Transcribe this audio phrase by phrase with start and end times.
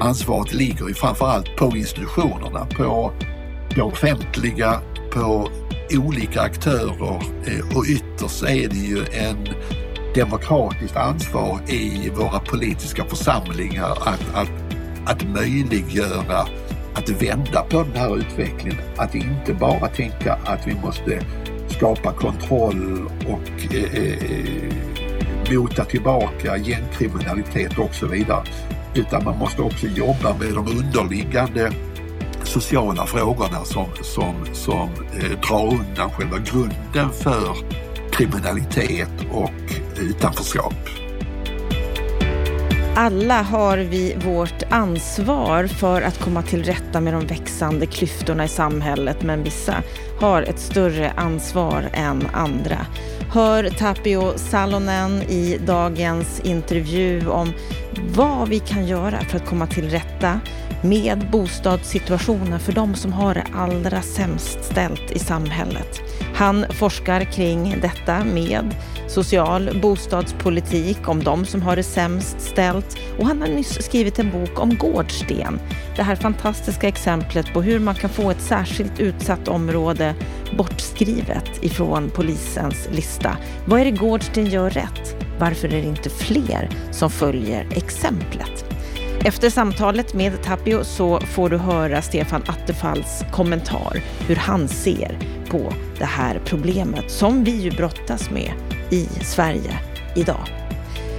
[0.00, 3.12] ansvaret ligger ju framförallt på institutionerna, på
[3.74, 4.80] det offentliga,
[5.12, 5.48] på
[5.98, 9.48] olika aktörer eh, och ytterst är det ju en
[10.14, 14.50] demokratiskt ansvar i våra politiska församlingar att, att,
[15.06, 16.46] att möjliggöra
[16.94, 18.78] att vända på den här utvecklingen.
[18.96, 21.22] Att inte bara tänka att vi måste
[21.68, 24.90] skapa kontroll och eh, eh
[25.52, 28.42] mota tillbaka gängkriminalitet och så vidare.
[28.94, 31.72] Utan man måste också jobba med de underliggande
[32.42, 37.56] sociala frågorna som, som, som eh, drar undan själva grunden för
[38.12, 39.50] kriminalitet och
[40.00, 40.74] utanförskap.
[42.96, 48.48] Alla har vi vårt ansvar för att komma till rätta med de växande klyftorna i
[48.48, 49.82] samhället, men vissa
[50.20, 52.86] har ett större ansvar än andra.
[53.32, 57.52] Hör Tapio Salonen i dagens intervju om
[57.98, 60.40] vad vi kan göra för att komma till rätta
[60.82, 66.00] med bostadssituationen för de som har det allra sämst ställt i samhället.
[66.34, 68.74] Han forskar kring detta med
[69.10, 74.30] social bostadspolitik, om de som har det sämst ställt och han har nyss skrivit en
[74.30, 75.60] bok om Gårdsten.
[75.96, 80.14] Det här fantastiska exemplet på hur man kan få ett särskilt utsatt område
[80.56, 83.36] bortskrivet ifrån polisens lista.
[83.64, 85.16] Vad är det Gårdsten gör rätt?
[85.38, 88.64] Varför är det inte fler som följer exemplet?
[89.24, 95.18] Efter samtalet med Tapio så får du höra Stefan Attefalls kommentar, hur han ser
[95.50, 98.52] på det här problemet som vi ju brottas med
[98.90, 99.78] i Sverige
[100.16, 100.60] idag.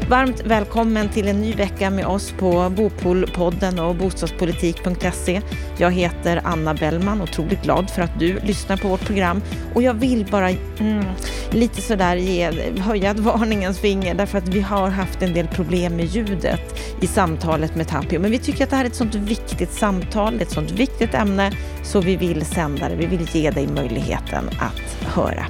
[0.09, 5.41] Varmt välkommen till en ny vecka med oss på Bopolpodden och bostadspolitik.se.
[5.77, 9.41] Jag heter Anna Bellman, otroligt glad för att du lyssnar på vårt program
[9.73, 11.05] och jag vill bara mm,
[11.51, 15.95] lite sådär ge, höja ett varningens finger därför att vi har haft en del problem
[15.95, 18.19] med ljudet i samtalet med Tapio.
[18.19, 21.51] Men vi tycker att det här är ett sånt viktigt samtal, ett sånt viktigt ämne
[21.83, 22.95] så vi vill sända det.
[22.95, 25.45] Vi vill ge dig möjligheten att höra.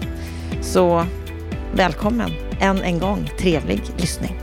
[0.61, 1.05] Så
[1.75, 3.29] välkommen än en gång.
[3.39, 4.35] Trevlig lyssning.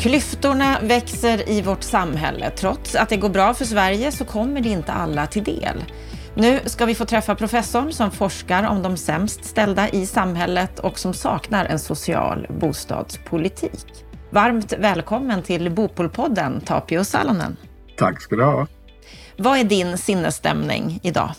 [0.00, 2.50] Klyftorna växer i vårt samhälle.
[2.50, 5.84] Trots att det går bra för Sverige så kommer det inte alla till del.
[6.34, 10.98] Nu ska vi få träffa professorn som forskar om de sämst ställda i samhället och
[10.98, 14.04] som saknar en social bostadspolitik.
[14.30, 17.56] Varmt välkommen till Bopolpodden, Tapio Salonen.
[17.96, 18.66] Tack ska du ha.
[19.38, 21.30] Vad är din sinnesstämning idag?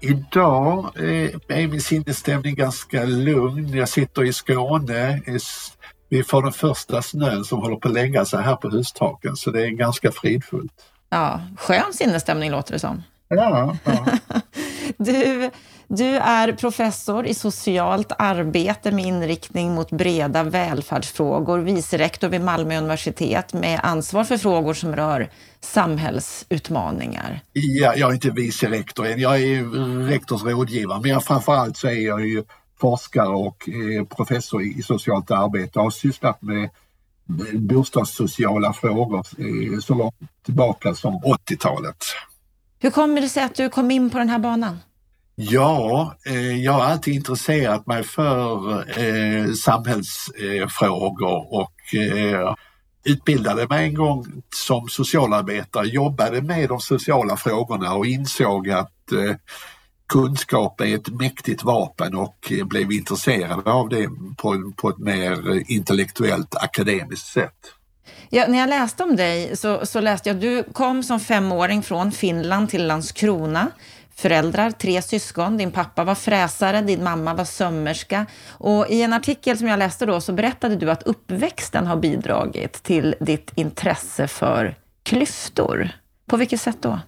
[0.00, 3.68] Idag är min sinnesstämning ganska lugn.
[3.68, 5.22] Jag sitter i Skåne.
[6.08, 9.50] Vi får den första snön som håller på att lägga sig här på hustaken så
[9.50, 10.72] det är ganska fridfullt.
[11.10, 13.02] Ja, skön sinnesstämning låter det som.
[13.28, 13.94] Ja, ja.
[14.96, 15.50] du,
[15.88, 22.78] du är professor i socialt arbete med inriktning mot breda välfärdsfrågor, vice rektor vid Malmö
[22.78, 27.40] universitet med ansvar för frågor som rör samhällsutmaningar.
[27.52, 31.88] Ja, jag är inte vice rektor än, jag är rektors rådgivare, men jag, framförallt så
[31.88, 32.44] är jag ju
[32.80, 36.70] forskare och eh, professor i socialt arbete och har sysslat med
[37.52, 41.96] bostadssociala frågor eh, så långt tillbaka som 80-talet.
[42.80, 44.78] Hur kommer det sig att du kom in på den här banan?
[45.34, 52.54] Ja, eh, jag har alltid intresserat mig för eh, samhällsfrågor och eh,
[53.04, 59.36] utbildade mig en gång som socialarbetare, jobbade med de sociala frågorna och insåg att eh,
[60.08, 65.50] kunskap är ett mäktigt vapen och eh, blev intresserad av det på, på ett mer
[65.50, 67.74] eh, intellektuellt akademiskt sätt.
[68.30, 71.82] Ja, när jag läste om dig så, så läste jag att du kom som femåring
[71.82, 73.70] från Finland till Landskrona.
[74.14, 75.56] Föräldrar, tre syskon.
[75.56, 78.26] Din pappa var fräsare, din mamma var sömmerska.
[78.48, 82.82] Och i en artikel som jag läste då så berättade du att uppväxten har bidragit
[82.82, 85.90] till ditt intresse för klyftor.
[86.26, 87.00] På vilket sätt då?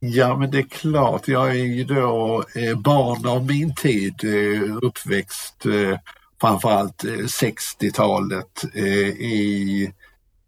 [0.00, 1.28] Ja, men det är klart.
[1.28, 5.98] Jag är ju då eh, barn av min tid, eh, uppväxt eh,
[6.40, 9.92] framförallt 60-talet i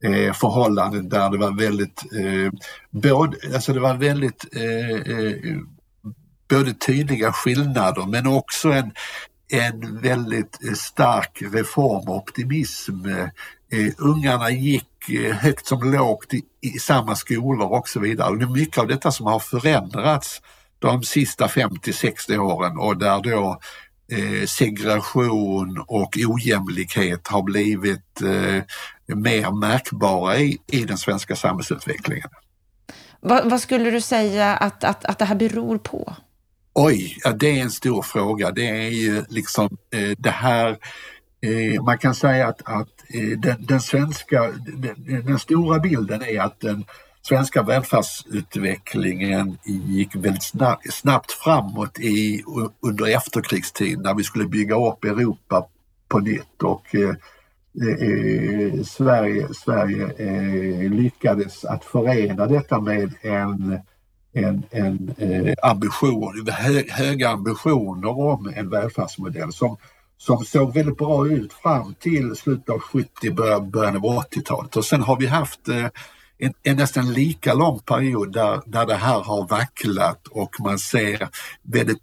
[0.03, 2.53] Eh, förhållanden där det var väldigt, eh,
[2.91, 5.57] både, alltså det var väldigt eh,
[6.49, 8.93] både tydliga skillnader men också en,
[9.53, 13.07] en väldigt stark reformoptimism.
[13.73, 18.31] Eh, ungarna gick eh, högt som lågt i, i, samma skolor och så vidare.
[18.31, 20.43] Och det är mycket av detta som har förändrats
[20.79, 23.61] de sista 50-60 åren och där då
[24.11, 28.63] eh, segregation och ojämlikhet har blivit eh,
[29.17, 32.29] mer märkbara i, i den svenska samhällsutvecklingen.
[33.21, 36.17] Vad, vad, skulle du säga att, att, att det här beror på?
[36.73, 38.51] Oj, ja, det är en stor fråga.
[38.51, 40.79] Det är ju liksom eh, det här
[41.43, 42.89] Eh, man kan säga att, att
[43.39, 46.85] den, den, svenska, den, den, stora bilden är att den
[47.23, 50.53] svenska välfärdsutvecklingen gick väldigt
[50.91, 52.43] snabbt, framåt i,
[52.81, 55.67] under efterkrigstiden när vi skulle bygga upp Europa
[56.09, 57.15] på nytt och eh,
[57.89, 63.79] eh, Sverige, Sverige eh, lyckades att förena detta med en,
[64.33, 69.77] en, en eh, ambition, hö, höga ambitioner om en välfärdsmodell som
[70.21, 73.31] som såg väldigt bra ut fram till slutet av 70,
[73.71, 74.77] början av 80-talet.
[74.77, 75.87] Och sen har vi haft eh,
[76.41, 81.29] en, en, nästan lika lång period där, där det här har vacklat och man ser
[81.63, 81.99] väldigt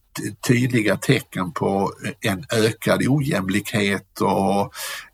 [0.47, 1.91] tydliga tecken på
[2.21, 4.73] en ökad ojämlikhet och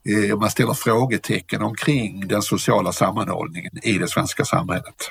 [0.10, 5.10] eh, man ställer frågetecken omkring den sociala sammanhållningen i det svenska samhället.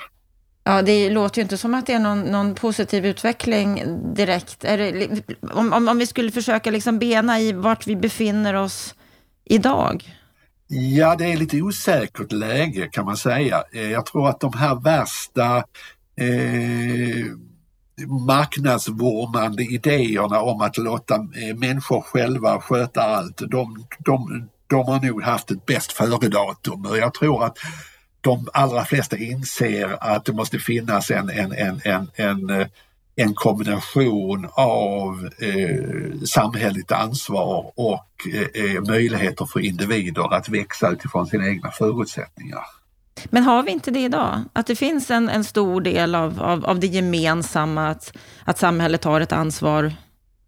[0.63, 4.63] Ja, det låter ju inte som att det är någon, någon positiv utveckling direkt.
[4.63, 5.07] Är det,
[5.53, 8.95] om, om, om, vi skulle försöka liksom bena i vart vi befinner oss
[9.45, 10.15] idag?
[10.67, 13.63] Ja, det är lite osäkert läge kan man säga.
[13.73, 15.57] Eh, jag tror att de här värsta
[16.15, 17.25] eh,
[18.27, 25.23] marknadsvurmande idéerna om att låta eh, människor själva sköta allt, de, de, de har nog
[25.23, 26.87] haft ett bäst före-datum.
[26.99, 27.57] Jag tror att
[28.21, 32.67] de allra flesta inser att det måste finnas en, en, en, en, en, eh,
[33.15, 41.47] en kombination av eh, samhälleligt ansvar och eh, möjligheter för individer att växa utifrån sina
[41.47, 42.63] egna förutsättningar.
[43.29, 44.41] Men har vi inte det idag?
[44.53, 49.03] Att det finns en, en stor del av, av, av det gemensamma, att, att samhället
[49.03, 49.93] har ett ansvar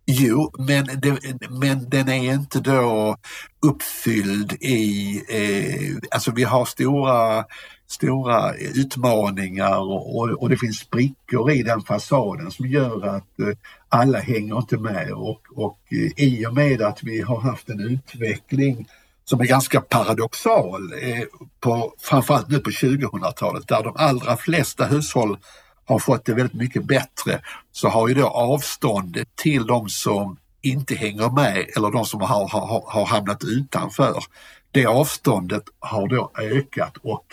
[0.07, 1.19] Jo, men, det,
[1.49, 3.17] men den är inte då
[3.61, 7.45] uppfylld i, eh, alltså vi har stora,
[7.87, 13.57] stora utmaningar och, och, det finns sprickor i den fasaden som gör att eh,
[13.89, 15.11] alla hänger inte med.
[15.11, 18.87] Och, och eh, i och med att vi har haft en utveckling
[19.25, 21.23] som är ganska paradoxal, eh,
[21.59, 25.37] på, framförallt nu på 2000-talet där de allra flesta hushåll
[25.85, 27.41] har fått det väldigt mycket bättre
[27.71, 32.47] så har ju då avståndet till de som inte hänger med eller de som har,
[32.47, 34.23] har, har hamnat utanför,
[34.71, 36.97] det avståndet har då ökat.
[37.01, 37.25] Och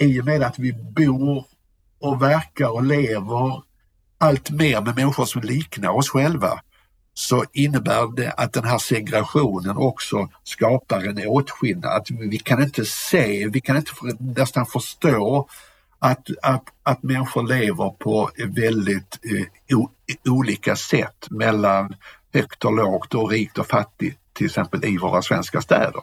[0.00, 1.44] i och med att vi bor
[2.00, 3.62] och verkar och lever
[4.18, 6.60] allt mer med människor som liknar oss själva
[7.14, 12.06] så innebär det att den här segregationen också skapar en åtskillnad.
[12.10, 15.48] Vi kan inte se, vi kan inte nästan förstå
[15.98, 19.90] att, att, att människor lever på väldigt eh, o,
[20.28, 21.94] olika sätt mellan
[22.34, 26.02] högt och lågt och rikt och fattigt, till exempel i våra svenska städer.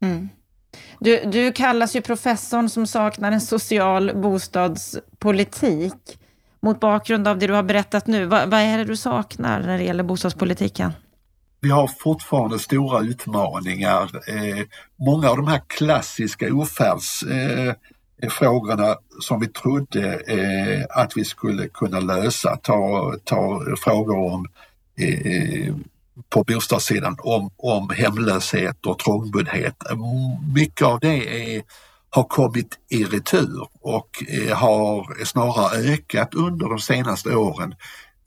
[0.00, 0.28] Mm.
[1.00, 6.18] Du, du kallas ju professorn som saknar en social bostadspolitik.
[6.60, 9.78] Mot bakgrund av det du har berättat nu, vad, vad är det du saknar när
[9.78, 10.92] det gäller bostadspolitiken?
[11.60, 14.10] Vi har fortfarande stora utmaningar.
[14.28, 14.64] Eh,
[14.96, 21.68] många av de här klassiska ofärdsfrågorna eh, eh som vi trodde eh, att vi skulle
[21.68, 22.56] kunna lösa.
[22.56, 24.46] Ta, ta frågor om
[25.00, 25.74] eh, eh
[26.28, 29.74] på bostadssidan om, om hemlöshet och trångboddhet.
[30.54, 31.62] Mycket av det är,
[32.10, 37.74] har kommit i retur och eh, har snarare ökat under de senaste åren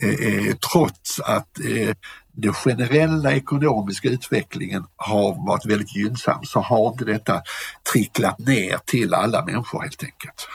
[0.03, 1.95] eh, eh, trots att eh,
[2.33, 7.41] den generella ekonomiska utvecklingen har varit väldigt gynnsam så har inte detta
[7.93, 10.47] tricklat ner till alla människor helt enkelt.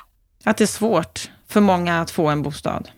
[0.44, 2.88] Att det är svårt för många att få en bostad?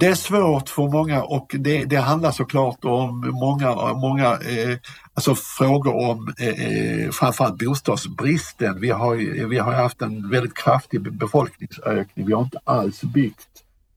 [0.00, 4.78] Det är svårt för många och det, det handlar såklart om många, många eh,
[5.14, 8.80] alltså frågor om eh, eh framförallt bostadsbristen.
[8.80, 9.16] Vi har,
[9.48, 12.26] vi har haft en väldigt kraftig befolkningsökning.
[12.26, 13.48] Vi har inte alls byggt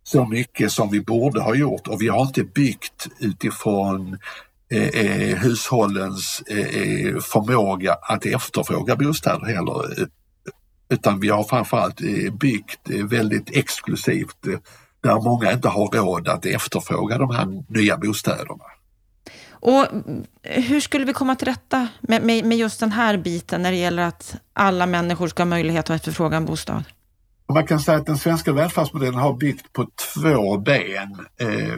[0.03, 4.17] så mycket som vi borde ha gjort och vi har inte byggt utifrån
[4.71, 10.07] eh, eh hushållens eh, eh, förmåga att efterfråga bostäder heller.
[10.89, 14.47] Utan vi har framförallt eh, byggt eh, väldigt exklusivt
[15.03, 18.63] där många inte har råd att efterfråga de här nya bostäderna.
[19.51, 19.87] Och
[20.41, 23.77] hur skulle vi komma till rätta med, med, med just den här biten när det
[23.77, 26.83] gäller att alla människor ska ha möjlighet att efterfråga en bostad?
[27.53, 31.25] Man kan säga att den svenska välfärdsmodellen har byggt på två ben.
[31.39, 31.73] Eh,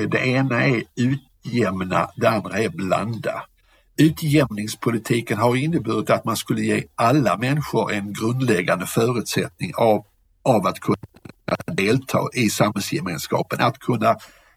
[0.00, 3.42] eh, det ena är utjämna, det andra är blanda.
[3.96, 10.04] Utjämningspolitiken har inneburit att man skulle ge alla människor en grundläggande förutsättning av,
[10.42, 10.96] av att kunna
[11.66, 14.16] delta i samhällsgemenskapen, att kunna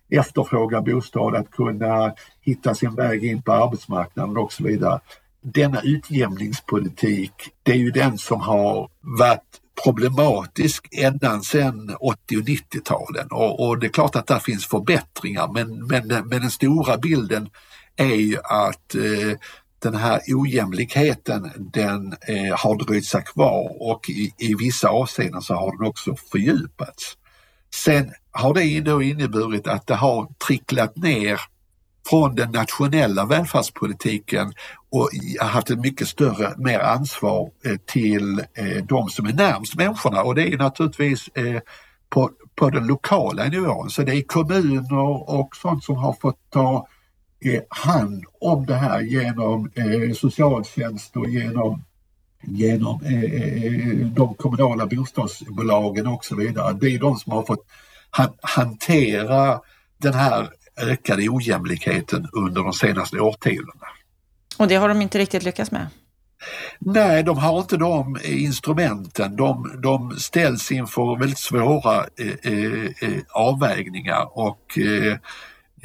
[0.10, 5.00] efterfråga bostad, att kunna hitta sin väg in på arbetsmarknaden och så vidare.
[5.42, 7.34] Denna utjämningspolitik,
[7.64, 13.80] det är ju den som har varit problematisk ända sedan 80 och 90-talen och, och,
[13.80, 17.50] det är klart att där finns förbättringar men, men, men den stora bilden
[17.96, 19.38] är ju att eh,
[19.86, 25.54] den här ojämlikheten den eh, har dröjt sig kvar och i, i vissa avseenden så
[25.54, 27.18] har den också fördjupats.
[27.76, 31.40] Sen har det då inneburit att det har tricklat ner
[32.10, 34.54] från den nationella välfärdspolitiken
[34.92, 35.10] och
[35.42, 40.36] haft ett mycket större, mer ansvar eh, till eh, de som är närmst människorna och
[40.36, 41.62] det är naturligtvis eh,
[42.10, 43.90] på, på den lokala nivån.
[43.90, 46.88] Så det är kommuner och sånt som har fått ta
[47.70, 49.72] hand om det här genom
[50.16, 51.84] socialtjänst och genom
[52.48, 53.00] genom
[54.16, 56.78] de kommunala bostadsbolagen och så vidare.
[56.82, 57.66] Det är de som har fått
[58.42, 59.62] hantera
[59.98, 60.50] den här
[60.82, 63.88] ökade ojämlikheten under de senaste årtiondena.
[64.58, 65.88] Och det har de inte riktigt lyckats med?
[66.80, 69.36] Nej, de har inte de instrumenten.
[69.36, 75.18] De, de ställs inför väldigt svåra eh, eh, eh avvägningar och eh, eh,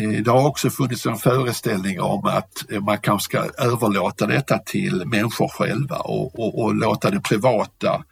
[0.01, 4.59] Eh, det har också funnits en föreställning om att eh, man kanske ska överlåta detta
[4.59, 8.05] till människor själva och, och, och låta det privata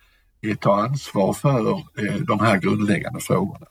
[0.43, 1.83] eh, ta ansvar för
[2.27, 3.67] de här grundläggande frågorna.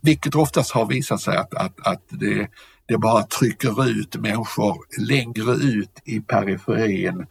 [0.00, 2.48] Vilket oftast har visat sig att, att, att det,
[2.86, 4.76] det bara trycker ut människor
[5.08, 7.26] längre ut i periferin.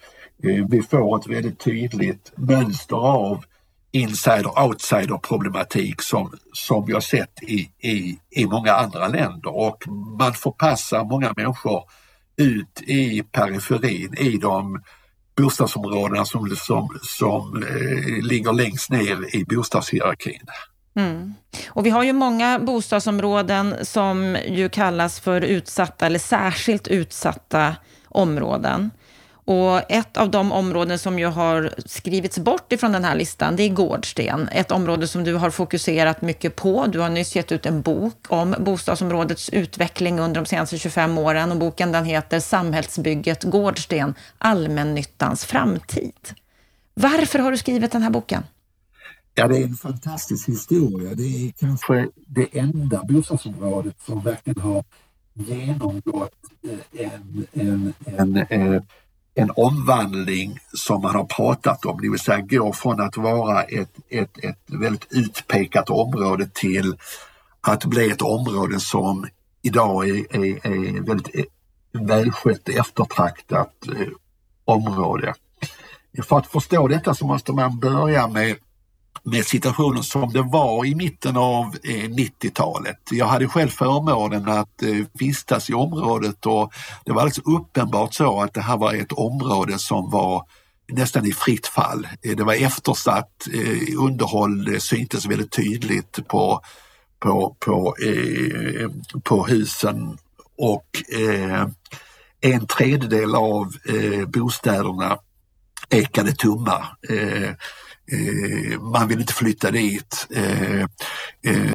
[0.69, 3.45] Vi får ett väldigt tydligt mönster av
[3.91, 9.87] insider-outsider problematik som, som vi har sett i, i, i många andra länder och
[10.19, 11.83] man förpassar många människor
[12.37, 14.81] ut i periferin, i de
[15.37, 20.41] bostadsområdena som, som, som eh, ligger längst ner i bostadshierarkin.
[20.95, 21.33] Mm.
[21.69, 27.75] Och vi har ju många bostadsområden som ju kallas för utsatta eller särskilt utsatta
[28.07, 28.91] områden.
[29.51, 33.63] Och ett av de områden som ju har skrivits bort ifrån den här listan, det
[33.63, 34.47] är Gårdsten.
[34.47, 36.87] Ett område som du har fokuserat mycket på.
[36.87, 41.51] Du har nyss gett ut en bok om bostadsområdets utveckling under de senaste 25 åren
[41.51, 46.29] och boken den heter Samhällsbygget Gårdsten, allmännyttans framtid.
[46.93, 48.43] Varför har du skrivit den här boken?
[49.33, 51.15] Ja, det är en fantastisk historia.
[51.15, 54.83] Det är kanske det enda bostadsområdet som verkligen har
[55.33, 58.81] genomgått eh, en, en, en, en,
[59.35, 63.95] en omvandling som man har pratat om, det vill säga gå från att vara ett,
[64.09, 66.95] ett, ett väldigt utpekat område till
[67.61, 69.27] att bli ett område som
[69.61, 71.43] idag är, är, är väldigt eh,
[72.01, 74.07] välskött, eftertraktat eh,
[74.65, 75.33] område.
[76.23, 78.55] För att förstå detta så måste man börja med
[79.23, 82.97] med situationen som det var i mitten av eh, 90-talet.
[83.11, 86.73] Jag hade själv förmånen att eh, vistas i området och
[87.05, 90.45] det var alltså uppenbart så att det här var ett område som var
[90.87, 92.07] nästan i fritt fall.
[92.21, 93.47] Eh, det var eftersatt
[93.97, 96.61] underhåll, det syntes väldigt tydligt på,
[97.19, 97.95] på, på,
[99.23, 100.17] på husen
[100.57, 100.85] och
[102.41, 103.73] en tredjedel av
[104.27, 105.17] bostäderna
[105.91, 106.87] ekade tomma.
[107.09, 107.49] Eh,
[108.11, 110.27] Eh, man vill inte flytta dit.
[110.35, 111.73] Eh, eh,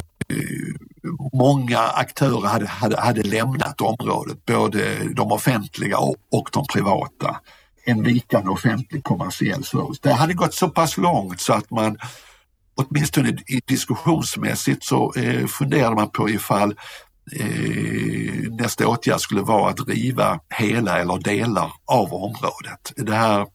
[1.33, 7.37] många aktörer hade, hade, hade lämnat området, både de offentliga och, och de privata.
[7.85, 10.01] En vikande offentlig kommersiell service.
[10.01, 11.99] Det hade gått så pass långt så att man
[12.77, 16.75] åtminstone i diskussionsmässigt så eh, funderade man på ifall
[17.41, 22.93] eh, nästa åtgärd skulle vara att riva hela eller delar av området.
[22.97, 23.47] Det här,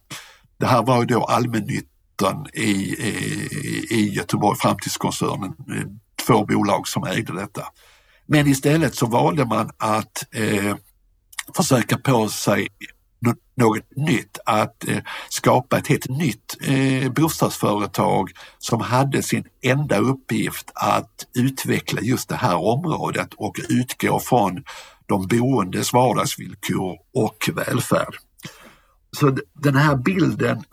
[0.59, 1.87] det här var ju då allmännytt
[2.21, 2.71] botten i,
[3.07, 5.85] i, i Göteborg, Framtidskoncernen, eh,
[6.25, 7.63] två bolag som ägde detta.
[8.25, 10.75] Men istället så valde man att eh,
[11.55, 12.67] försöka på sig
[13.55, 14.97] något nytt, att eh,
[15.29, 22.35] skapa ett helt nytt eh, bostadsföretag som hade sin enda uppgift att utveckla just det
[22.35, 24.63] här området och utgå från
[25.05, 28.15] de boendes vardagsvillkor och välfärd.
[29.17, 30.63] Så den här bilden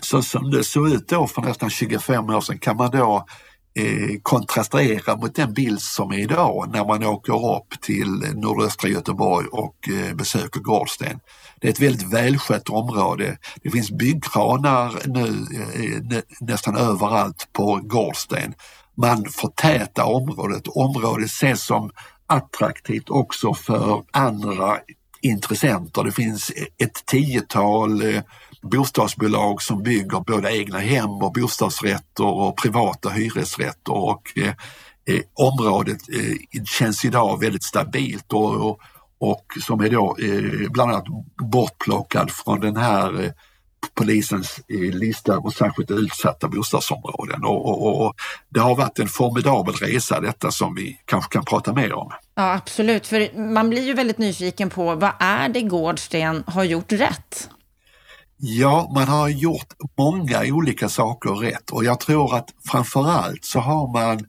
[0.00, 3.26] så som det såg ut då för nästan 25 år sedan kan man då
[3.74, 9.46] eh, kontrastera mot den bild som är idag när man åker upp till nordöstra Göteborg
[9.46, 11.20] och eh, besöker Gårdsten.
[11.60, 13.38] Det är ett väldigt välskött område.
[13.62, 18.54] Det finns byggkranar nu eh, eh nästan överallt på Gårdsten.
[18.94, 20.68] Man förtätar området.
[20.68, 21.90] Området ses som
[22.26, 24.78] attraktivt också för andra
[25.20, 26.04] intressenter.
[26.04, 28.22] Det finns ett tiotal eh,
[28.62, 34.54] bostadsbolag som bygger både egna hem och bostadsrätter och privata hyresrätter och eh,
[35.14, 38.80] eh, området eh, känns idag väldigt stabilt och, och,
[39.18, 41.06] och som är då eh, bland annat
[41.52, 43.30] bortplockad från den här eh,
[43.94, 48.14] polisens eh, lista över särskilt utsatta bostadsområden och, och, och,
[48.48, 52.12] det har varit en formidabel resa detta som vi kanske kan prata mer om.
[52.34, 56.92] Ja absolut, för man blir ju väldigt nyfiken på vad är det Gårdsten har gjort
[56.92, 57.50] rätt?
[58.42, 63.92] Ja, man har gjort många olika saker rätt och jag tror att framförallt så har
[63.92, 64.26] man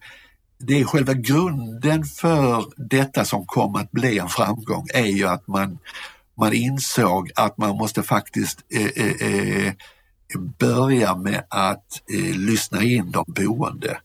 [0.58, 5.48] det är själva grunden för detta som kom att bli en framgång är ju att
[5.48, 5.80] man,
[6.38, 9.74] man insåg att man måste faktiskt eh, eh, eh
[10.60, 13.98] börja med att eh, lyssna in de boende.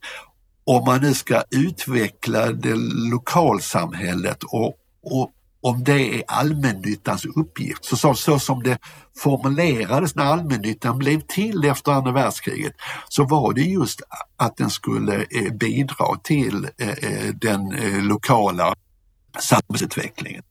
[0.63, 2.75] Om man nu ska utveckla det
[3.11, 4.73] lokalsamhället och,
[5.03, 7.85] och om det är allmännyttans uppgift.
[7.85, 8.77] Så, så, så som det
[9.17, 12.73] formulerades när allmännyttan blev till efter andra världskriget
[13.09, 14.01] så var det just
[14.37, 18.75] att den skulle eh, bidra till eh, eh den eh, lokala
[19.39, 20.43] samhällsutvecklingen.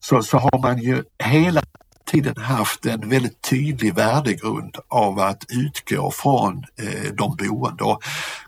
[0.00, 1.62] Så, så har man ju hela
[2.08, 7.84] tiden haft en väldigt tydlig värdegrund av att utgå från eh, de boende.
[7.84, 8.02] Och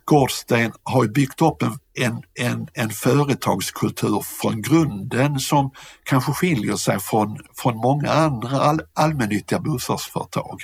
[0.04, 5.70] Gårdsten har byggt upp en, en, en, en, företagskultur från grunden som
[6.04, 10.60] kanske skiljer sig från, från många andra all, allmännyttiga bostadsföretag.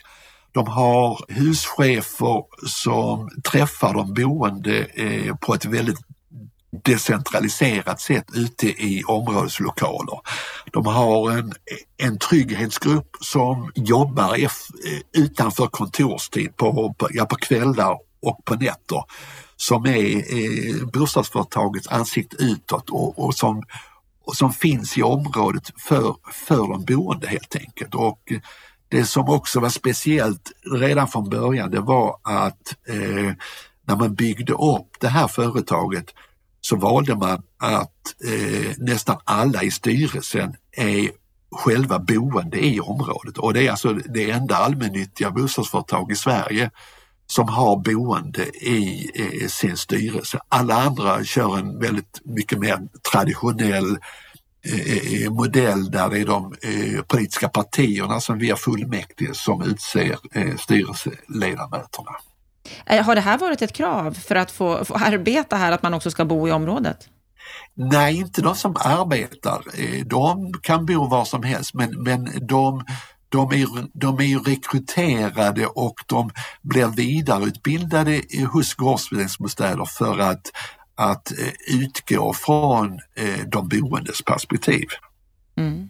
[0.53, 6.06] De har huschefer som träffar de boende eh, på ett väldigt
[6.85, 10.21] decentraliserat sätt ute i områdeslokaler.
[10.73, 11.53] De har en,
[11.97, 14.51] en trygghetsgrupp som jobbar eh,
[15.13, 19.03] utanför kontorstid på, på, ja, på kvällar och på nätter
[19.57, 23.63] som är eh, bostadsföretagets ansikte utåt och, och, som,
[24.25, 27.95] och som finns i området för, för de boende helt enkelt.
[27.95, 28.33] Och
[28.89, 33.33] det som också var speciellt redan från början det var att eh,
[33.85, 36.15] när man byggde upp det här företaget
[36.67, 41.11] så valde man att eh, nästan alla i styrelsen är
[41.53, 46.71] själva boende i området och det är alltså det enda allmännyttiga bostadsföretag i Sverige
[47.27, 50.41] som har boende i eh, sin styrelse.
[50.49, 52.79] Alla andra kör en väldigt mycket mer
[53.13, 53.99] traditionell
[54.65, 60.19] eh, eh modell där det är de eh, politiska partierna som via fullmäktige som utser
[60.33, 62.11] eh, styrelseledamöterna.
[62.87, 65.95] Eh, har det här varit ett krav för att få, få arbeta här, att man
[65.95, 67.09] också ska bo i området?
[67.75, 69.63] Nej, inte de som arbetar.
[69.75, 72.85] Eh, de kan bo var som helst men, men de,
[73.29, 76.31] de, är, de är ju rekryterade och de
[76.63, 80.53] blir vidareutbildade hos Gårdsföreningsbostäder för att,
[80.95, 82.99] att eh, utgå från
[83.47, 84.87] de boendes perspektiv.
[85.57, 85.89] Mm.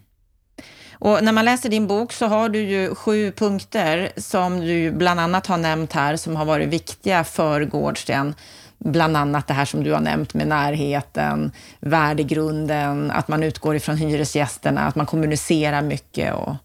[0.99, 5.19] Och när man läser din bok så har du ju sju punkter som du bland
[5.19, 8.35] annat har nämnt här som har varit viktiga för Gårdsten.
[8.77, 13.97] Bland annat det här som du har nämnt med närheten, värdegrunden, att man utgår ifrån
[13.97, 16.55] hyresgästerna, att man kommunicerar mycket och,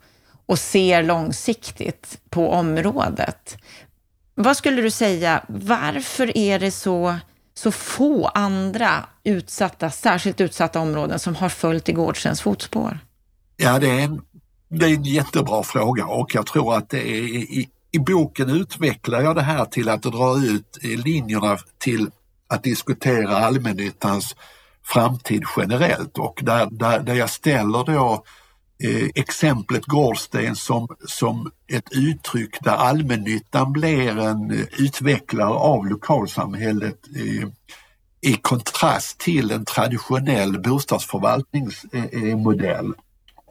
[0.47, 3.57] och ser långsiktigt på området.
[4.35, 7.17] Vad skulle du säga, varför är det så,
[7.55, 8.91] så få andra
[9.25, 12.99] utsatta, särskilt utsatta områden som har följt i Gårdstens fotspår?
[13.63, 14.23] Ja, det är, en,
[14.69, 19.21] det är en jättebra fråga och jag tror att det är i, i boken utvecklar
[19.21, 22.11] jag det här till att dra ut linjerna till
[22.49, 24.37] att diskutera allmännyttans
[24.85, 28.25] framtid generellt och där, där, där jag ställer då
[28.85, 37.49] eh, exemplet Gårdsten som, som ett uttryck där allmännyttan blir en utvecklare av lokalsamhället eh,
[38.21, 42.87] i kontrast till en traditionell bostadsförvaltningsmodell.
[42.87, 42.99] Eh, eh,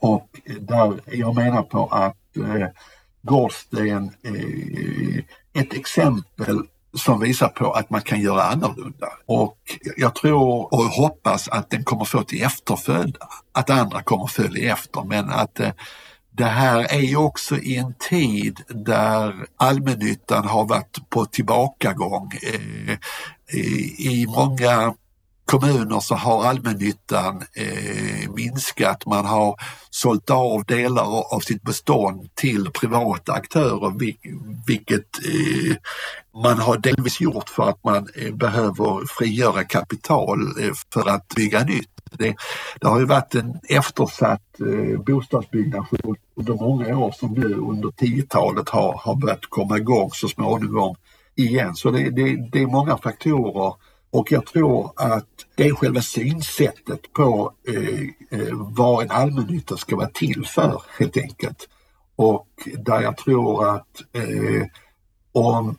[0.02, 2.68] och eh, där jag menar på att eh,
[3.22, 5.24] Gårdsten är
[5.62, 6.62] ett exempel
[6.94, 9.08] som visar på att man kan göra annorlunda.
[9.26, 9.58] Och
[9.98, 13.18] jag tror och hoppas att den kommer få till efterföljd,
[13.52, 15.72] att andra kommer följa efter men att eh,
[16.34, 22.32] det här är ju också i en tid där allmännyttan har varit på tillbakagång.
[22.54, 22.98] Eh,
[24.00, 24.94] I många
[25.52, 29.06] kommuner så har allmännyttan eh, minskat.
[29.06, 29.56] Man har
[29.90, 33.94] sålt av delar av sitt bestånd till privata aktörer
[34.68, 35.76] vilket eh,
[36.44, 41.64] man har delvis gjort för att man eh, behöver frigöra kapital eh, för att bygga
[41.64, 41.90] nytt.
[42.12, 42.36] Det,
[42.82, 48.70] det, har ju varit en eftersatt eh, bostadsbyggnation under många år som nu under 10-talet
[48.70, 50.96] har, har börjat komma igång så småningom
[51.36, 51.76] igen.
[51.76, 53.74] Så det, det, det är många faktorer
[54.12, 59.96] och jag tror att det är själva synsättet på eh, eh, vad en allmännytta ska
[59.96, 61.70] vara till för helt enkelt.
[62.16, 62.48] Och
[62.78, 64.68] där jag tror att eh,
[65.32, 65.78] om,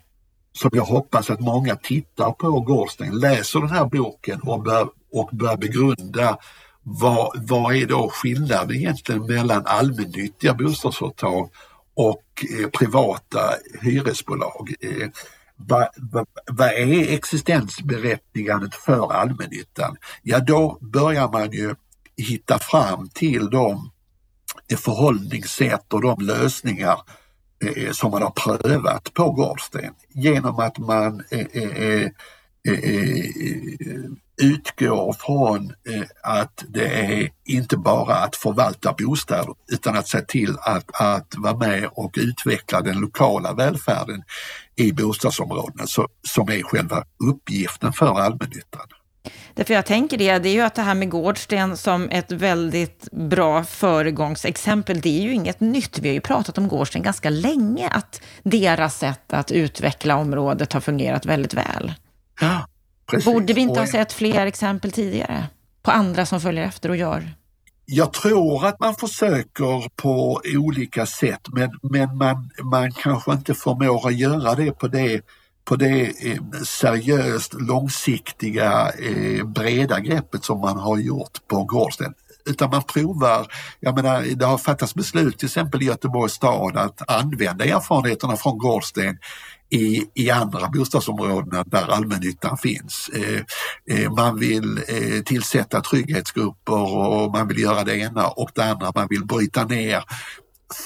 [0.53, 5.29] som jag hoppas att många tittar på Gårdsten, läser den här boken och bör, och
[5.31, 6.37] bör begrunda
[6.83, 11.49] vad, vad är då skillnaden egentligen mellan allmännyttiga bostadsföretag
[11.95, 13.39] och eh, privata
[13.81, 14.73] hyresbolag.
[14.81, 15.09] Eh,
[15.67, 19.97] vad, vad, vad är existensberättigandet för allmännyttan?
[20.21, 21.75] Ja, då börjar man ju
[22.17, 23.91] hitta fram till de
[24.71, 26.97] eh, förhållningssätt och de lösningar
[27.65, 32.03] eh, som man har prövat på Gårdsten genom att man eh, eh,
[32.67, 32.81] eh
[34.41, 35.73] utgår från
[36.23, 41.57] att det är inte bara att förvalta bostäder utan att se till att, att vara
[41.57, 44.23] med och utveckla den lokala välfärden
[44.75, 48.87] i bostadsområdena så, som är själva uppgiften för allmännyttan.
[49.53, 53.07] Därför jag tänker det, det är ju att det här med Gårdsten som ett väldigt
[53.11, 55.99] bra föregångsexempel, det är ju inget nytt.
[55.99, 60.81] Vi har ju pratat om Gårdsten ganska länge, att deras sätt att utveckla området har
[60.81, 61.93] fungerat väldigt väl.
[62.41, 62.67] Ja,
[63.05, 63.25] precis.
[63.25, 65.45] Borde vi inte ha sett fler exempel tidigare
[65.81, 67.33] på andra som följer efter och gör?
[67.85, 74.07] Jag tror att man försöker på olika sätt men, men man, man kanske inte förmår
[74.07, 75.21] att göra det på det
[75.65, 82.13] på det eh, seriöst långsiktiga eh, breda greppet som man har gjort på Gårdsten.
[82.45, 83.47] Utan man provar,
[83.79, 88.57] jag menar det har fattats beslut till exempel i Göteborgs stad att använda erfarenheterna från
[88.57, 89.17] Gårdsten
[89.73, 93.09] i, i andra bostadsområden där allmännyttan finns.
[93.13, 93.41] Eh,
[93.97, 98.91] eh, man vill eh, tillsätta trygghetsgrupper och man vill göra det ena och det andra.
[98.95, 100.03] Man vill bryta ner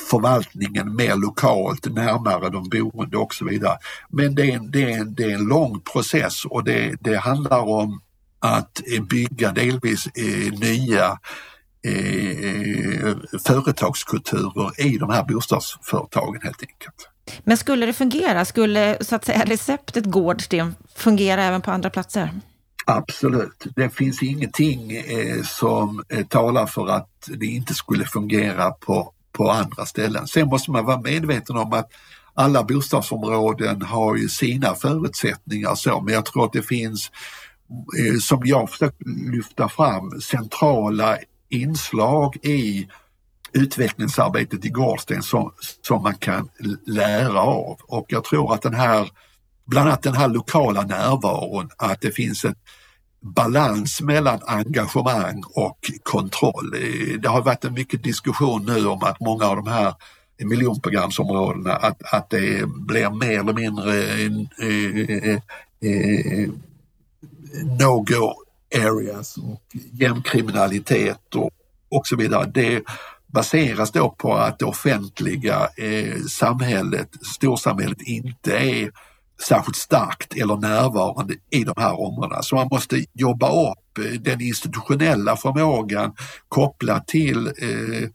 [0.10, 3.78] förvaltningen mer lokalt, närmare de boende och så vidare.
[4.10, 7.18] Men det är en, det är en, det är en lång process och det, det
[7.18, 8.02] handlar om
[8.40, 10.08] att bygga delvis
[10.52, 11.20] nya
[13.48, 17.17] företagskulturer i de här bostadsföretagen helt enkelt.
[17.44, 18.46] Men skulle det fungera?
[18.46, 22.32] Skulle så att säga receptet Gårdsten fungera även på andra platser?
[22.86, 23.68] Absolut.
[23.76, 29.52] Det finns ingenting eh, som eh, talar för att det inte skulle fungera på på
[29.52, 30.28] andra ställen.
[30.28, 31.90] Sen måste man vara medveten om att
[32.34, 37.12] alla bostadsområden har ju sina förutsättningar så, men jag tror att det finns,
[38.00, 41.18] eh, som jag försökt lyfta fram, centrala
[41.50, 42.88] inslag i
[43.58, 46.50] utvecklingsarbetet i Gårdsten som, som man kan
[46.86, 47.78] lära av.
[47.88, 49.10] Och jag tror att den här,
[49.66, 52.58] bland annat den här lokala närvaron, att det finns ett
[53.22, 56.74] balans mellan engagemang och kontroll.
[56.76, 59.94] Eh, det har varit en mycket diskussion nu om att många av de här
[60.46, 64.32] miljonprogramsområdena att, att det blir mer eller mindre eh,
[64.70, 65.40] eh,
[65.82, 66.50] eh,
[67.80, 68.34] no-go
[68.76, 71.52] areas och gängkriminalitet och,
[71.90, 72.52] och så vidare.
[72.54, 72.84] Det
[73.38, 78.92] baseras då på att det offentliga eh, samhället, storsamhället inte är
[79.48, 82.42] särskilt starkt eller närvarande i de här områdena.
[82.42, 86.16] Så man måste jobba upp eh, den institutionella förmågan
[86.50, 88.10] kopplat till eh,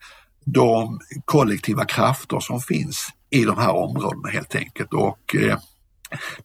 [0.44, 4.92] de kollektiva krafter som finns i de här områdena helt enkelt.
[4.92, 5.58] Och eh,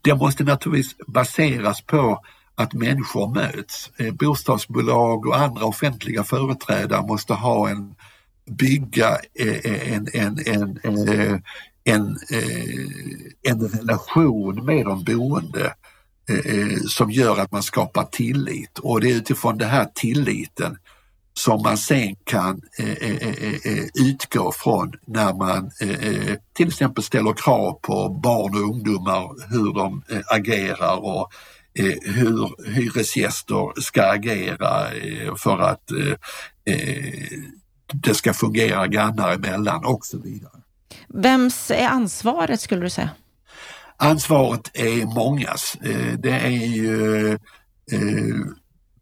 [0.01, 2.23] det måste naturligtvis baseras på
[2.55, 3.91] att människor möts.
[3.97, 7.95] Eh, bostadsbolag och andra offentliga företrädare måste ha en
[8.47, 11.41] bygga eh, eh, en, en, en, eh, en
[11.83, 12.17] en,
[13.43, 15.73] en relation med de boende
[16.87, 18.79] som gör att man skapar tillit.
[18.79, 20.77] Och det är utifrån den här tilliten
[21.33, 22.61] som man sen kan
[23.99, 25.71] utgå från när man
[26.53, 31.31] till exempel ställer krav på barn och ungdomar hur de agerar och
[32.03, 34.87] hur hyresgäster ska agera
[35.37, 35.91] för att
[37.93, 40.61] det ska fungera grannar emellan och så vidare.
[41.07, 43.09] Vems är ansvaret skulle du säga?
[43.97, 45.77] Ansvaret är mångas.
[45.81, 47.31] Eh, det är ju
[47.91, 48.35] eh,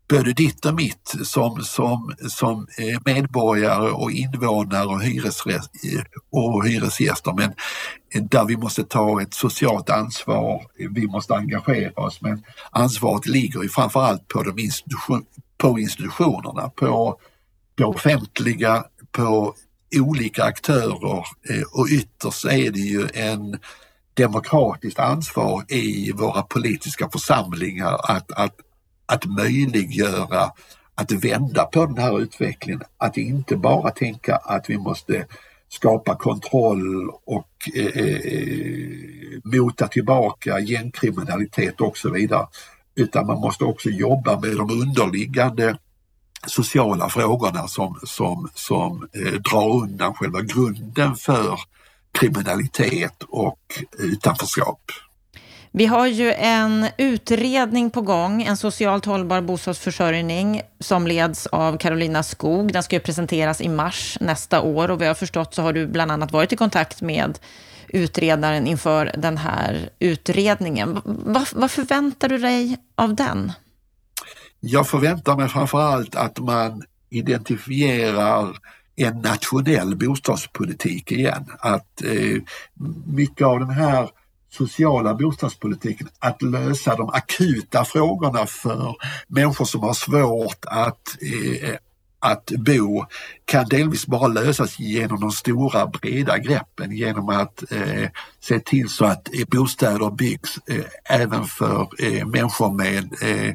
[0.10, 2.68] både ditt och mitt som, som, som
[3.06, 5.72] medborgare och invånare och, hyresgäst,
[6.32, 7.54] och hyresgäster men
[8.30, 13.70] där vi måste ta ett socialt ansvar, vi måste engagera oss men ansvaret ligger ju
[13.70, 15.26] framförallt på, de institution,
[15.58, 17.20] på institutionerna, på
[17.76, 19.56] det offentliga, på
[19.96, 23.60] olika aktörer eh, och ytterst är det ju en
[24.14, 28.56] demokratiskt ansvar i våra politiska församlingar att, att,
[29.06, 30.52] att möjliggöra
[30.96, 32.82] att vända på den här utvecklingen.
[32.98, 35.26] Att inte bara tänka att vi måste
[35.70, 38.60] skapa kontroll och eh, eh
[39.44, 42.48] mota tillbaka gängkriminalitet och så vidare.
[42.96, 45.78] Utan man måste också jobba med de underliggande
[46.48, 51.60] sociala frågorna som, som, som eh, drar undan själva grunden för
[52.12, 53.60] kriminalitet och
[54.00, 54.82] utanförskap.
[55.78, 62.24] Vi har ju en utredning på gång, en socialt hållbar bostadsförsörjning som leds av Carolina
[62.24, 62.74] Skog.
[62.74, 65.88] Den ska ju presenteras i mars nästa år och vi har förstått så har du
[65.88, 67.40] bland annat varit i kontakt med
[67.88, 71.02] utredaren inför den här utredningen.
[71.06, 73.52] Vad, vad förväntar du dig av den?
[74.60, 78.58] Jag förväntar mig framförallt att man identifierar
[78.96, 81.46] en nationell bostadspolitik igen.
[81.60, 82.42] Att eh,
[83.06, 84.10] mycket av den här
[84.50, 88.96] sociala bostadspolitiken, att lösa de akuta frågorna för
[89.28, 91.76] människor som har svårt att eh,
[92.20, 93.06] att bo
[93.46, 99.06] kan delvis bara lösas genom de stora breda greppen genom att eh, se till så
[99.06, 100.86] att bostäder byggs eh,
[101.22, 103.54] även för eh, människor med, eh,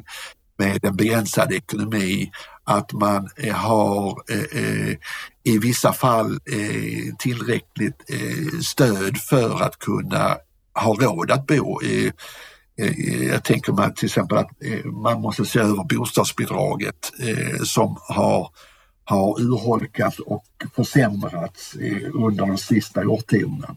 [0.61, 2.31] med en begränsad ekonomi.
[2.63, 4.95] Att man eh, har eh, eh,
[5.43, 8.01] i vissa fall eh, tillräckligt
[8.63, 10.37] stöd för att kunna
[10.73, 11.79] ha råd att bo.
[13.31, 14.51] Jag tänker mig till exempel att
[14.85, 17.11] man måste se över bostadsbidraget
[17.63, 18.49] som har
[19.03, 20.45] har urholkats och
[20.75, 21.75] försämrats
[22.13, 23.75] under de sista årtiondena.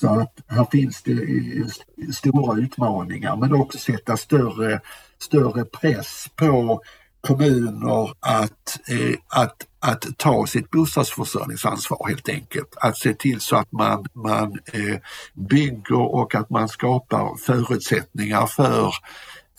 [0.00, 4.80] Så att här finns det stora utmaningar men också sätta större,
[5.18, 6.82] större press på
[7.20, 12.76] kommuner att, eh, att, att ta sitt bostadsförsörjningsansvar helt enkelt.
[12.76, 14.96] Att se till så att man, man eh,
[15.34, 18.94] bygger och att man skapar förutsättningar för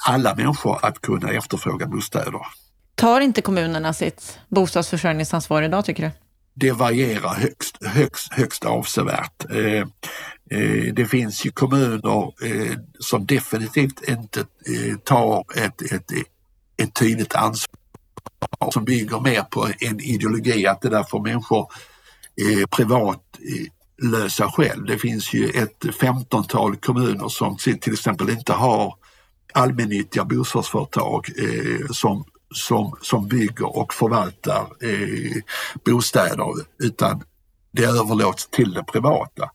[0.07, 2.41] alla människor att kunna efterfråga bostäder.
[2.95, 6.11] Tar inte kommunerna sitt bostadsförsörjningsansvar idag tycker du?
[6.59, 9.45] Det varierar högst, högst, högst avsevärt.
[9.49, 9.87] Eh,
[10.51, 16.11] eh, det finns ju kommuner eh, som definitivt inte eh, tar ett, ett,
[16.77, 17.77] ett tydligt ansvar
[18.71, 21.71] som bygger mer på en ideologi att det där får människor
[22.41, 24.85] eh, privat eh, lösa själv.
[24.85, 28.95] Det finns ju ett femtontal kommuner som till exempel inte har
[29.53, 35.41] allmännyttiga bostadsföretag eh, som, som, som bygger och förvaltar eh,
[35.85, 37.23] bostäder utan
[37.71, 39.49] det överlåts till det privata.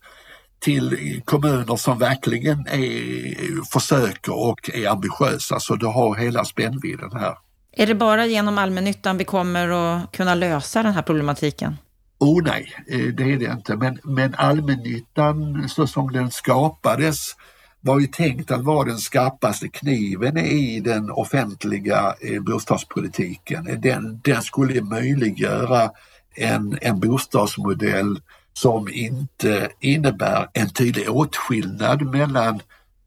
[0.59, 7.37] Till kommuner som verkligen är, försöker och är ambitiösa så du har hela spännvidden här.
[7.71, 11.77] Är det bara genom allmännyttan vi kommer att kunna lösa den här problematiken?
[12.19, 13.75] Oh nej, eh, det är det inte.
[13.75, 17.35] Men, men allmännyttan så som den skapades
[17.85, 23.81] var ju tänkt att vara den skarpaste kniven i den offentliga eh, bostadspolitiken.
[23.81, 25.91] Den, den skulle möjliggöra
[26.35, 28.21] en, en bostadsmodell
[28.53, 32.59] som inte innebär en tydlig åtskillnad mellan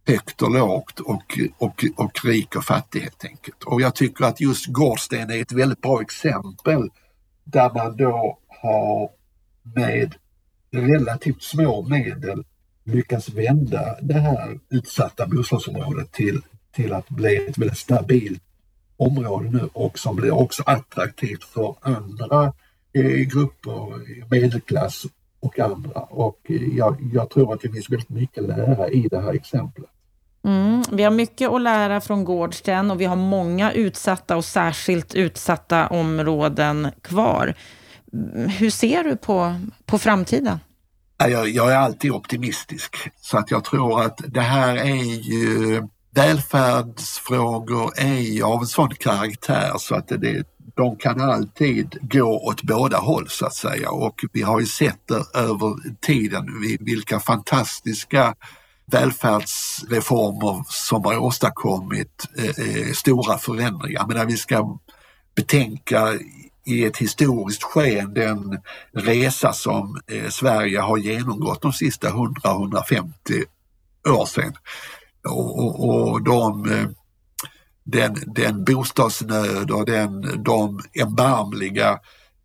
[0.06, 3.62] högt och lågt och, och, och rik och fattig helt enkelt.
[3.64, 6.90] Och jag tycker att just Gårdsten är ett väldigt bra exempel
[7.44, 9.10] där man då har
[9.74, 10.14] med
[10.72, 12.44] relativt små medel
[12.87, 16.40] lyckas vända det här utsatta bostadsområdet till,
[16.72, 18.42] till att bli ett väldigt stabilt
[18.96, 22.53] område nu och som blir också attraktivt för andra
[22.92, 25.07] eh, grupper, medelklass
[25.40, 26.01] och andra.
[26.01, 29.35] Och eh, jag, jag, tror att det finns väldigt mycket att lära i det här
[29.35, 29.90] exemplet.
[30.44, 35.14] Mm, vi har mycket att lära från Gårdsten och vi har många utsatta och särskilt
[35.14, 37.55] utsatta områden kvar.
[38.12, 40.59] Mm, hur ser du på, på framtiden?
[41.18, 45.83] Jag, jag är alltid optimistisk så att jag tror att det här är ju
[46.14, 50.44] välfärdsfrågor är ju av en sån karaktär så att det,
[50.76, 55.09] de kan alltid gå åt båda håll så att säga och vi har ju sett
[55.09, 56.46] det över tiden
[56.81, 58.35] vilka fantastiska
[58.87, 64.07] välfärdsreformer som har åstadkommit eh, eh stora förändringar.
[64.09, 64.79] Men vi ska
[65.37, 66.12] betänka
[66.66, 68.59] i ett historiskt sken den
[68.92, 73.12] resa som eh, Sverige har genomgått de sista 100-150
[74.09, 74.52] år sedan.
[75.29, 76.88] Och, och, och de, eh,
[77.85, 82.00] den, den bostadsnöd och den, de erbarmliga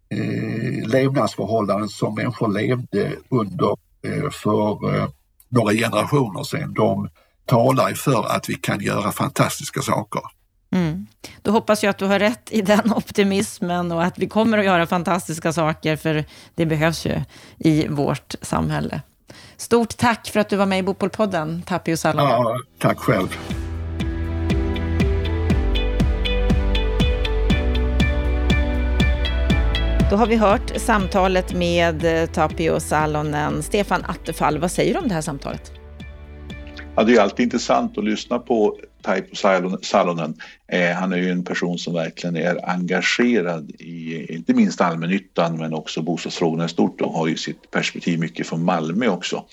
[0.09, 5.07] eh, levnadsförhållanden som människor levde under eh, för eh,
[5.49, 7.09] några generationer sedan, de
[7.45, 10.21] talar för att vi kan göra fantastiska saker.
[10.71, 11.07] Mm.
[11.41, 14.65] Då hoppas jag att du har rätt i den optimismen och att vi kommer att
[14.65, 17.21] göra fantastiska saker, för det behövs ju
[17.57, 19.01] i vårt samhälle.
[19.57, 22.29] Stort tack för att du var med i Bopolpodden, Tapio Salonen.
[22.29, 23.37] Ja, tack själv.
[30.09, 33.63] Då har vi hört samtalet med Tapio Salonen.
[33.63, 35.71] Stefan Attefall, vad säger du om det här samtalet?
[36.95, 39.35] Ja, det är alltid intressant att lyssna på Taipo
[39.81, 40.33] Salonen.
[40.67, 45.73] Eh, han är ju en person som verkligen är engagerad i inte minst allmännyttan men
[45.73, 49.45] också bostadsfrågorna i stort och har ju sitt perspektiv mycket från Malmö också.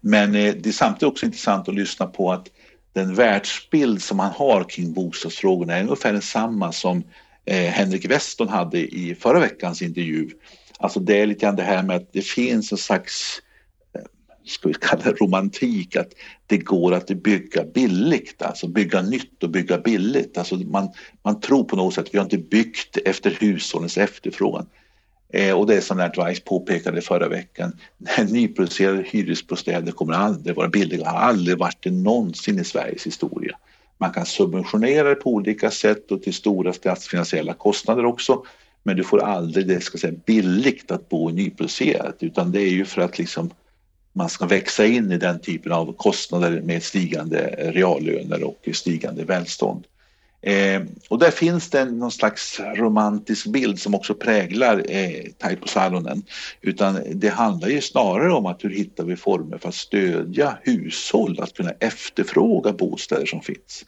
[0.00, 2.46] Men eh, det är samtidigt också intressant att lyssna på att
[2.92, 7.04] den världsbild som han har kring bostadsfrågorna är ungefär densamma som
[7.44, 10.30] eh, Henrik Weston hade i förra veckans intervju.
[10.78, 13.42] Alltså det är lite grann det här med att det finns en slags
[14.50, 16.12] ska vi kalla det romantik, att
[16.46, 20.38] det går att bygga billigt, alltså bygga nytt och bygga billigt.
[20.38, 20.88] Alltså man,
[21.24, 24.66] man tror på något sätt, vi har inte byggt efter hushållens efterfrågan.
[25.32, 27.72] Eh, och det är som Lennart Weiss påpekade förra veckan,
[28.28, 33.56] nyproducerade hyresbostäder kommer aldrig vara billiga, har aldrig varit det någonsin i Sveriges historia.
[33.98, 38.44] Man kan subventionera det på olika sätt och till stora statsfinansiella kostnader också.
[38.82, 42.84] Men du får aldrig det ska säga, billigt att bo nyproducerat utan det är ju
[42.84, 43.50] för att liksom
[44.12, 49.84] man ska växa in i den typen av kostnader med stigande reallöner och stigande välstånd.
[50.42, 56.22] Eh, och där finns det någon slags romantisk bild som också präglar eh, Taipo Salonen.
[56.60, 61.40] Utan det handlar ju snarare om att hur hittar vi former för att stödja hushåll
[61.40, 63.84] att kunna efterfråga bostäder som finns.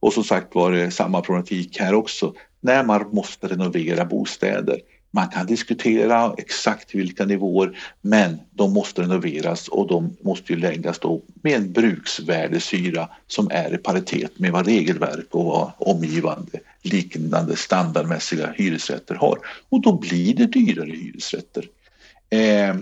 [0.00, 4.80] Och som sagt var det samma problematik här också när man måste renovera bostäder.
[5.14, 10.98] Man kan diskutera exakt vilka nivåer men de måste renoveras och de måste ju läggas
[10.98, 17.56] då med en bruksvärdesyra som är i paritet med vad regelverk och vad omgivande liknande
[17.56, 19.38] standardmässiga hyresrätter har.
[19.68, 21.64] Och då blir det dyrare hyresrätter.
[22.30, 22.76] Eh,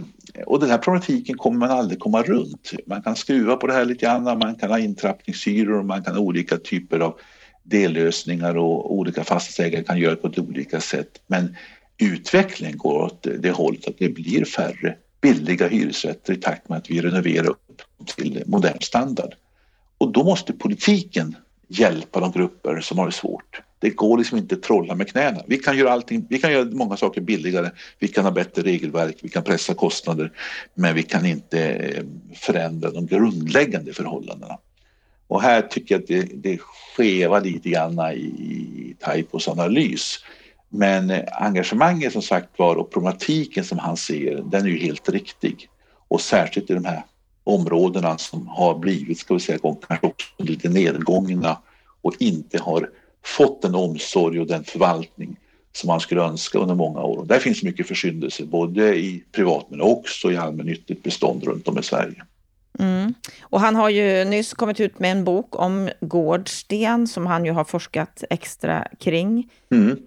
[0.46, 2.72] och den här problematiken kommer man aldrig komma runt.
[2.86, 6.22] Man kan skruva på det här lite grann, man kan ha intrappningshyror, man kan ha
[6.22, 7.18] olika typer av
[7.62, 11.20] dellösningar och olika fastighetsägare kan göra på ett olika sätt.
[11.26, 11.56] Men
[12.00, 16.90] utvecklingen går åt det hållet att det blir färre billiga hyresrätter i takt med att
[16.90, 17.82] vi renoverar upp
[18.16, 19.34] till modern standard.
[19.98, 21.36] Och då måste politiken
[21.68, 23.62] hjälpa de grupper som har det svårt.
[23.78, 25.42] Det går liksom inte att trolla med knäna.
[25.46, 29.16] Vi kan göra allting, vi kan göra många saker billigare, vi kan ha bättre regelverk,
[29.22, 30.32] vi kan pressa kostnader,
[30.74, 34.58] men vi kan inte eh, förändra de grundläggande förhållandena.
[35.26, 40.18] Och här tycker jag att det, det skevar lite grann i, i Taipos analys.
[40.70, 45.68] Men engagemanget som sagt var och problematiken som han ser, den är ju helt riktig.
[46.08, 47.04] Och särskilt i de här
[47.44, 51.58] områdena som har blivit, ska vi säga, kanske också lite nedgångna
[52.02, 52.90] och inte har
[53.24, 55.36] fått den omsorg och den förvaltning
[55.72, 57.18] som man skulle önska under många år.
[57.18, 61.78] Och där finns mycket försyndelser både i privat men också i allmännyttigt bestånd runt om
[61.78, 62.24] i Sverige.
[62.78, 63.14] Mm.
[63.42, 67.52] Och han har ju nyss kommit ut med en bok om Gårdsten som han ju
[67.52, 69.50] har forskat extra kring.
[69.70, 69.98] Mm.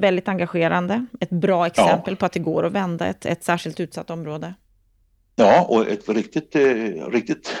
[0.00, 1.06] Väldigt engagerande.
[1.20, 2.16] Ett bra exempel ja.
[2.16, 4.54] på att det går att vända ett, ett särskilt utsatt område.
[5.36, 6.62] Ja, och ett riktigt, eh,
[7.10, 7.54] riktigt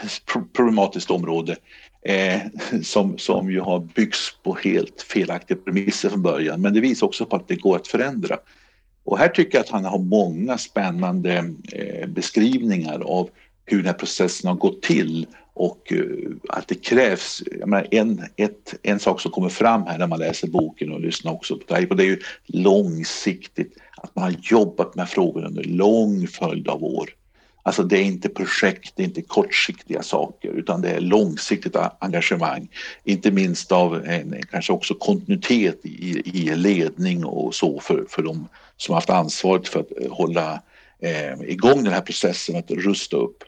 [0.52, 1.56] problematiskt område
[2.02, 2.40] eh,
[2.82, 6.60] som, som ju har byggts på helt felaktiga premisser från början.
[6.60, 8.36] Men det visar också på att det går att förändra.
[9.04, 13.30] Och här tycker jag att han har många spännande eh, beskrivningar av
[13.64, 16.02] hur den här processen har gått till och eh,
[16.48, 20.48] att det krävs, menar, en, ett, en sak som kommer fram här när man läser
[20.48, 24.94] boken och lyssnar också på det, och det är ju långsiktigt, att man har jobbat
[24.94, 27.10] med frågorna under lång följd av år.
[27.62, 32.68] Alltså det är inte projekt, det är inte kortsiktiga saker utan det är långsiktigt engagemang.
[33.04, 38.48] Inte minst av en, kanske också kontinuitet i, i ledning och så för, för de
[38.76, 40.62] som haft ansvaret för att eh, hålla
[41.00, 43.44] eh, igång den här processen att rusta upp.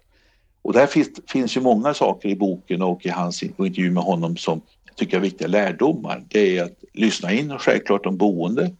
[0.68, 4.36] Och där finns, finns ju många saker i boken och i hans intervju med honom
[4.36, 6.24] som jag tycker är viktiga lärdomar.
[6.28, 8.70] Det är att lyssna in och självklart de boende.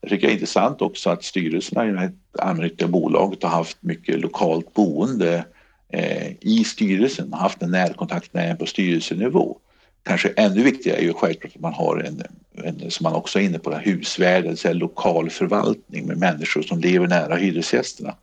[0.00, 3.76] Jag tycker det är intressant också att styrelserna i det här allmännyttiga bolaget har haft
[3.80, 5.44] mycket lokalt boende
[5.92, 9.58] eh, i styrelsen, har haft en närkontakt med en på styrelsenivå.
[10.02, 12.22] Kanske ännu viktigare är ju självklart att man har en,
[12.64, 17.06] en som man också är inne på, husvärd, alltså lokal förvaltning med människor som lever
[17.06, 18.16] nära hyresgästerna.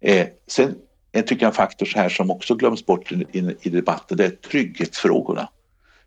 [0.00, 0.74] Eh, sen
[1.18, 4.24] jag tycker en faktor så här som också glöms bort i, i, i debatten, det
[4.24, 5.48] är trygghetsfrågorna.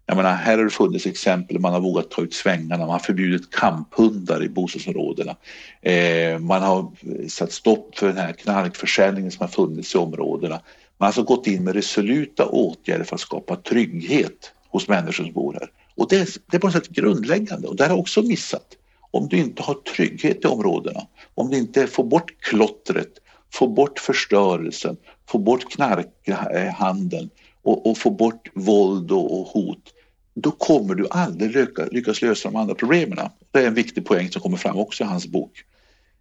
[0.06, 3.00] Jag menar, här har det funnits exempel man har vågat ta ut svängarna, man har
[3.00, 5.36] förbjudit kamphundar i bostadsområdena.
[5.82, 6.92] Eh, man har
[7.28, 10.56] satt stopp för den här knarkförsäljningen som har funnits i områdena.
[10.56, 10.62] Man
[10.98, 15.54] har alltså gått in med resoluta åtgärder för att skapa trygghet hos människor som bor
[15.54, 15.70] här.
[15.96, 18.78] Och det, är, det är på något sätt grundläggande och det har jag också missat.
[19.12, 23.21] Om du inte har trygghet i områdena, om du inte får bort klottret,
[23.54, 27.30] få bort förstörelsen, få bort knarkhandeln
[27.62, 29.94] och, och få bort våld och, och, hot,
[30.34, 33.18] då kommer du aldrig lyckas, lyckas lösa de andra problemen.
[33.52, 35.64] Det är en viktig poäng som kommer fram också i hans bok.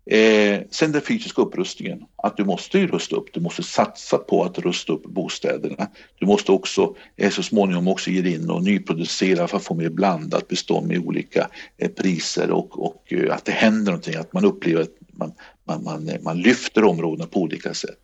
[0.07, 4.45] Eh, sen den fysiska upprustningen, att du måste ju rusta upp, du måste satsa på
[4.45, 5.89] att rusta upp bostäderna.
[6.19, 9.89] Du måste också eh, så småningom också ge in och nyproducera för att få mer
[9.89, 14.45] blandat bestånd med olika eh, priser och, och eh, att det händer någonting, att man
[14.45, 15.33] upplever att man,
[15.71, 17.99] man, man, man lyfter områdena på olika sätt.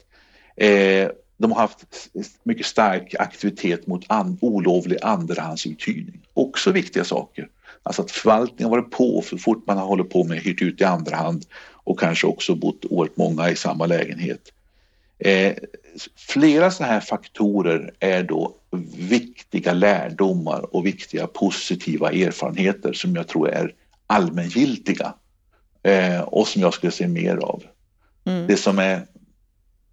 [0.56, 2.08] Eh, de har haft
[2.42, 6.20] mycket stark aktivitet mot an, olovlig andrahandsuthyrning.
[6.34, 7.48] Också viktiga saker.
[7.82, 10.80] Alltså att förvaltningen har varit på för fort man har hållit på med hyrt ut
[10.80, 14.52] i andra hand och kanske också bott oerhört många i samma lägenhet.
[15.18, 15.54] Eh,
[16.16, 18.54] flera sådana här faktorer är då
[18.96, 23.74] viktiga lärdomar och viktiga positiva erfarenheter som jag tror är
[24.06, 25.14] allmängiltiga
[25.86, 27.62] eh, och som jag skulle se mer av.
[28.24, 28.46] Mm.
[28.46, 29.06] Det som är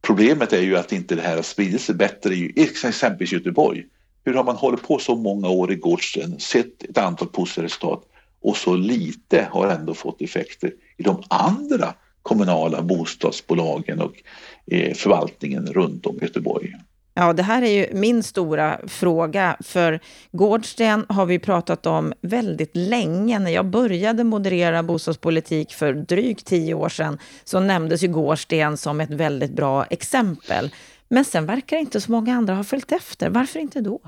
[0.01, 3.83] problemet är ju att inte det här har spridit sig bättre i exempelvis Göteborg.
[4.25, 8.03] Hur har man hållit på så många år i Gårdsten, sett ett antal positiva resultat
[8.41, 14.13] och så lite har ändå fått effekter i de andra kommunala bostadsbolagen och
[14.71, 16.73] eh, förvaltningen runt om Göteborg.
[17.15, 19.99] Ja, det här är ju min stora fråga, för
[20.31, 23.39] Gårdsten har vi pratat om väldigt länge.
[23.39, 29.01] När jag började moderera bostadspolitik för drygt tio år sedan så nämndes ju Gårdsten som
[29.01, 30.71] ett väldigt bra exempel.
[31.09, 33.29] Men sen verkar inte så många andra ha följt efter.
[33.29, 33.99] Varför inte då?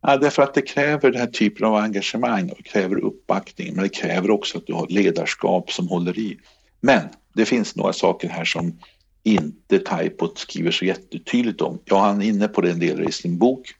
[0.00, 3.88] Ja, därför att det kräver den här typen av engagemang och kräver uppbackning, men det
[3.88, 6.38] kräver också att du har ledarskap som håller i.
[6.80, 7.02] Men
[7.34, 8.78] det finns några saker här som
[9.22, 11.78] inte Taipot skriver så jättetydligt om.
[11.84, 13.74] Ja, han är inne på det en del i sin bok.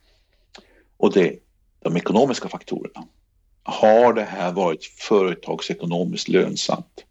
[0.96, 1.38] Och det är
[1.82, 3.06] de ekonomiska faktorerna.
[3.62, 7.04] Har det här varit företagsekonomiskt lönsamt?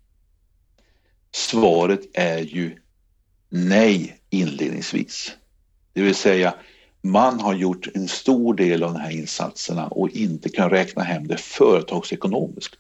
[1.31, 2.77] Svaret är ju
[3.49, 5.31] nej inledningsvis.
[5.93, 6.55] Det vill säga,
[7.01, 11.27] man har gjort en stor del av de här insatserna och inte kan räkna hem
[11.27, 12.75] det företagsekonomiskt.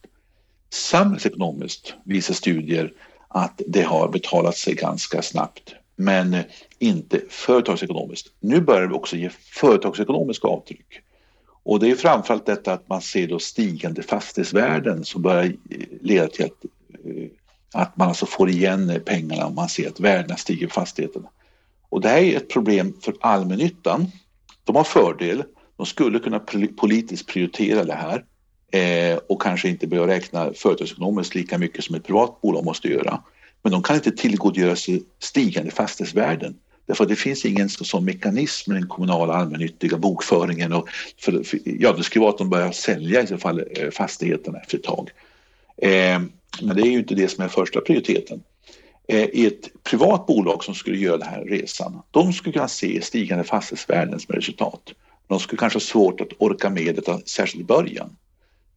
[0.69, 2.93] Samhällsekonomiskt visar studier
[3.27, 6.37] att det har betalat sig ganska snabbt men
[6.79, 8.27] inte företagsekonomiskt.
[8.39, 11.01] Nu börjar det också ge företagsekonomiska avtryck.
[11.63, 15.53] Och det är framförallt detta att man ser då stigande fastighetsvärden som börjar eh,
[16.01, 16.65] leda till att,
[17.05, 17.29] eh,
[17.73, 21.29] att man alltså får igen pengarna om man ser att värdena stiger på fastigheterna.
[21.89, 24.11] Och det här är ett problem för allmännyttan.
[24.63, 25.43] De har fördel,
[25.77, 26.39] de skulle kunna
[26.77, 28.25] politiskt prioritera det här
[28.71, 33.23] eh, och kanske inte behöver räkna företagsekonomiskt lika mycket som ett privat bolag måste göra.
[33.61, 36.55] Men de kan inte tillgodogöra sig stigande fastighetsvärden.
[36.85, 40.73] Därför att det finns ingen sån mekanism i den kommunala allmännyttiga bokföringen.
[40.73, 43.89] Och för, för, ja, det skulle vara att de börjar sälja i så fall eh,
[43.89, 45.09] fastigheterna efter ett tag.
[45.77, 46.19] Eh,
[46.61, 48.43] men det är ju inte det som är första prioriteten.
[49.07, 53.01] Eh, I ett privat bolag som skulle göra den här resan, de skulle kunna se
[53.01, 54.93] stigande fastighetsvärden som resultat.
[55.27, 58.15] De skulle kanske ha svårt att orka med detta, särskilt i början.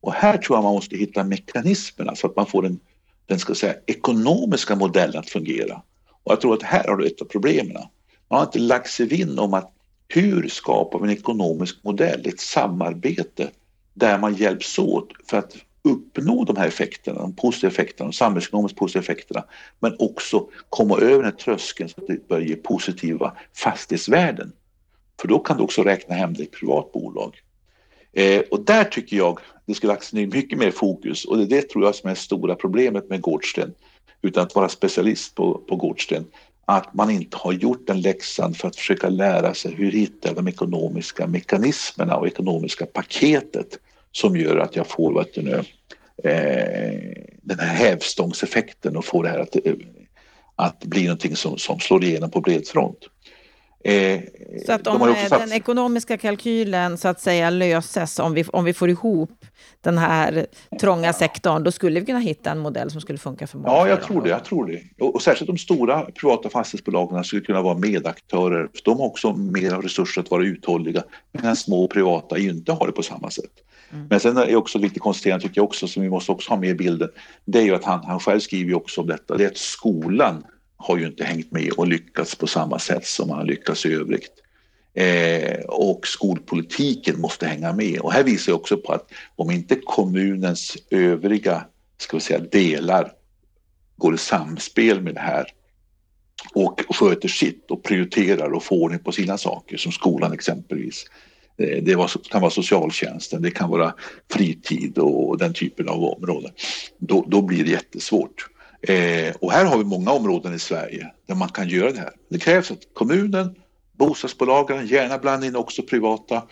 [0.01, 2.81] Och här tror jag man måste hitta mekanismerna så att man får den,
[3.27, 5.83] den ska säga, ekonomiska modellen att fungera.
[6.23, 7.83] Och jag tror att här har du ett av problemen.
[8.29, 9.73] Man har inte lagt sig vinn om att
[10.09, 13.51] hur skapar vi en ekonomisk modell, ett samarbete
[13.95, 18.79] där man hjälps åt för att uppnå de här effekterna, de positiva effekterna, de samhällsekonomiskt
[18.79, 19.45] positiva effekterna,
[19.81, 24.53] men också komma över den här tröskeln så att det börjar ge positiva fastighetsvärden.
[25.21, 27.41] För då kan du också räkna hem det i ett privat bolag.
[28.13, 31.69] Eh, och där tycker jag det skulle lagts ner mycket mer fokus och det det
[31.69, 33.75] tror jag som är det stora problemet med Gårdsten.
[34.23, 36.27] Utan att vara specialist på, på Gårdsten.
[36.65, 40.49] Att man inte har gjort den läxan för att försöka lära sig hur hitta de
[40.49, 43.79] ekonomiska mekanismerna och ekonomiska paketet
[44.13, 49.39] som gör att jag får vet du, eh, den här hävstångseffekten och får det här
[49.39, 49.75] att, eh,
[50.57, 52.99] att bli någonting som, som slår igenom på bred front.
[53.85, 54.21] Eh,
[54.67, 58.73] så att om de den ekonomiska kalkylen så att säga löses, om vi, om vi
[58.73, 59.45] får ihop
[59.81, 60.47] den här
[60.81, 63.69] trånga sektorn, då skulle vi kunna hitta en modell som skulle funka för många.
[63.69, 64.29] Ja, jag tror det.
[64.29, 64.83] Jag tror det.
[65.05, 68.69] Och, och särskilt de stora privata fastighetsbolagen skulle kunna vara medaktörer.
[68.75, 71.03] För de har också mer resurser att vara uthålliga,
[71.33, 73.53] medan små privata inte har det på samma sätt.
[73.93, 74.07] Mm.
[74.11, 76.71] Men sen är också viktigt konstaterande, tycker jag också, som vi måste också ha med
[76.71, 77.09] i bilden,
[77.45, 80.45] det är ju att han, han själv skriver också om detta, det är att skolan
[80.81, 83.93] har ju inte hängt med och lyckats på samma sätt som man har lyckats i
[83.95, 84.33] övrigt.
[84.95, 88.01] Eh, och skolpolitiken måste hänga med.
[88.01, 91.65] Och här visar jag också på att om inte kommunens övriga
[91.99, 93.13] ska vi säga, delar
[93.97, 95.47] går i samspel med det här
[96.55, 101.05] och sköter sitt och prioriterar och får ordning på sina saker som skolan exempelvis.
[101.59, 101.97] Eh, det
[102.31, 103.95] kan vara socialtjänsten, det kan vara
[104.31, 106.51] fritid och den typen av områden.
[106.99, 108.50] Då, då blir det jättesvårt.
[108.83, 112.13] Eh, och här har vi många områden i Sverige där man kan göra det här.
[112.31, 113.55] Det krävs att kommunen,
[113.93, 116.43] bostadsbolagen, gärna bland in också privata,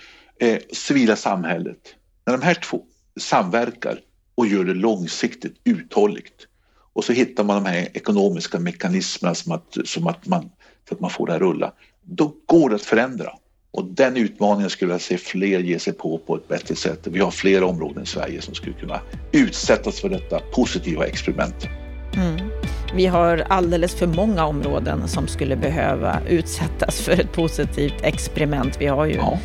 [0.41, 1.95] eh, civila samhället.
[2.27, 2.83] När de här två
[3.21, 4.01] samverkar
[4.35, 6.47] och gör det långsiktigt uthålligt
[6.93, 10.51] och så hittar man de här ekonomiska mekanismerna som att, som att man,
[10.89, 11.73] för att man får det att rulla.
[12.03, 13.33] Då går det att förändra.
[13.71, 17.07] Och den utmaningen skulle jag se fler ge sig på på ett bättre sätt.
[17.07, 19.01] Vi har flera områden i Sverige som skulle kunna
[19.33, 21.69] utsättas för detta positiva experiment.
[22.19, 22.51] Mm.
[22.95, 28.77] Vi har alldeles för många områden som skulle behöva utsättas för ett positivt experiment.
[28.81, 29.39] Vi har ju ja.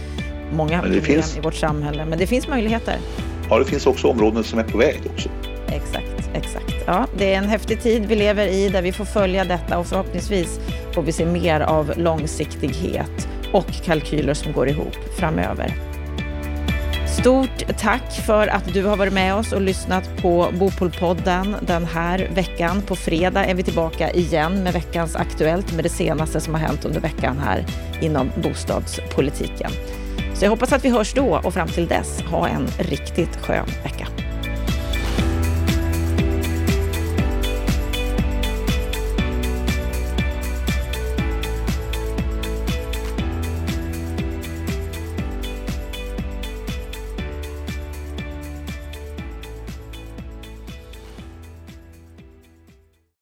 [0.53, 1.37] många problem finns...
[1.37, 2.97] i vårt samhälle, men det finns möjligheter.
[3.49, 5.29] Ja, det finns också områden som är på väg också.
[5.67, 6.75] Exakt, exakt.
[6.85, 9.87] Ja, det är en häftig tid vi lever i där vi får följa detta och
[9.87, 10.59] förhoppningsvis
[10.93, 15.92] får vi se mer av långsiktighet och kalkyler som går ihop framöver.
[17.19, 22.29] Stort tack för att du har varit med oss och lyssnat på Bopolpodden den här
[22.35, 22.81] veckan.
[22.81, 26.85] På fredag är vi tillbaka igen med veckans Aktuellt med det senaste som har hänt
[26.85, 27.65] under veckan här
[28.01, 29.71] inom bostadspolitiken.
[30.33, 33.67] Så jag hoppas att vi hörs då och fram till dess, ha en riktigt skön
[33.83, 34.22] vecka.